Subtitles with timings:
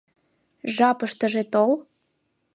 [0.75, 1.71] Жапыштыже тол.